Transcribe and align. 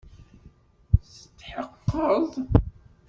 Tetḥeqqeḍ? 1.03 2.29